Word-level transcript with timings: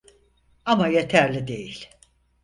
Ama 0.65 0.87
yeterli 0.87 1.47
değil. 1.47 1.89